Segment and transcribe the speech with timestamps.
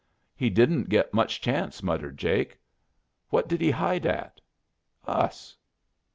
[0.35, 2.57] "He didn't get much chance," muttered Jake.
[3.29, 4.41] "What did he hide at?"
[5.05, 5.55] "Us."